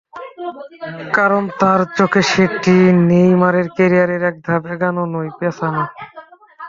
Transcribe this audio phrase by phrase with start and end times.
[1.13, 2.75] কারণ তাঁর চোখে সেটি
[3.09, 5.83] নেইমারের ক্যারিয়ারে এক ধাপ এগোনো নয়, পেছানো।